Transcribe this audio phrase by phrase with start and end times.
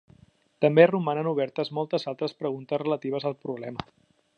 [0.65, 3.89] També romanen obertes moltes altres preguntes relatives al problema.